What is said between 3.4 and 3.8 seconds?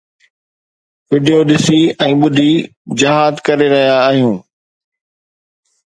ڪري